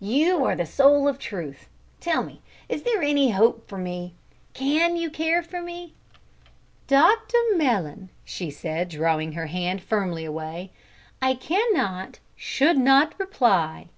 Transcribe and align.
"You 0.00 0.42
are 0.46 0.56
the 0.56 0.64
soul 0.64 1.06
of 1.06 1.18
truth; 1.18 1.68
tell 2.00 2.22
me, 2.22 2.40
is 2.70 2.84
there 2.84 3.02
any 3.02 3.32
hope 3.32 3.68
for 3.68 3.76
me? 3.76 4.14
can 4.54 4.96
you 4.96 5.10
care 5.10 5.42
for 5.42 5.60
me?" 5.60 5.92
"Dr 6.86 7.36
Mellon," 7.54 8.08
she 8.24 8.50
said, 8.50 8.88
drawing 8.88 9.32
her 9.32 9.48
hand 9.48 9.82
firmly 9.82 10.24
away, 10.24 10.72
"I 11.20 11.34
cannot, 11.34 12.18
should 12.34 12.78
not 12.78 13.12
reply. 13.20 13.88